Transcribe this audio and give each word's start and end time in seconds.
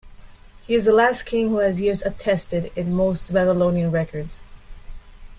He 0.63 0.73
is 0.73 0.85
the 0.85 0.93
last 0.93 1.27
king 1.27 1.49
who 1.49 1.59
has 1.59 1.79
years 1.79 2.01
attested 2.01 2.71
in 2.75 2.91
most 2.95 3.31
Babylonian 3.31 3.91
records. 3.91 4.47